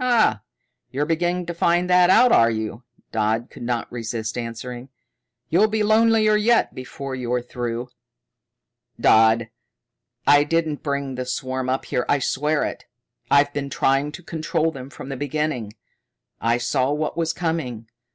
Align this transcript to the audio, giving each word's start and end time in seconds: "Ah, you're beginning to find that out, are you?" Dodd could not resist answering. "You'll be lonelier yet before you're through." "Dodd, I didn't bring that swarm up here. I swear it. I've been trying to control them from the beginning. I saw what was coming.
"Ah, 0.00 0.40
you're 0.90 1.04
beginning 1.04 1.44
to 1.44 1.52
find 1.52 1.90
that 1.90 2.08
out, 2.08 2.32
are 2.32 2.50
you?" 2.50 2.84
Dodd 3.12 3.50
could 3.50 3.64
not 3.64 3.92
resist 3.92 4.38
answering. 4.38 4.88
"You'll 5.50 5.68
be 5.68 5.82
lonelier 5.82 6.36
yet 6.36 6.74
before 6.74 7.14
you're 7.14 7.42
through." 7.42 7.90
"Dodd, 8.98 9.50
I 10.26 10.44
didn't 10.44 10.82
bring 10.82 11.16
that 11.16 11.28
swarm 11.28 11.68
up 11.68 11.84
here. 11.84 12.06
I 12.08 12.18
swear 12.18 12.64
it. 12.64 12.86
I've 13.30 13.52
been 13.52 13.68
trying 13.68 14.10
to 14.12 14.22
control 14.22 14.70
them 14.70 14.88
from 14.88 15.10
the 15.10 15.18
beginning. 15.18 15.74
I 16.40 16.56
saw 16.56 16.90
what 16.90 17.18
was 17.18 17.34
coming. 17.34 17.88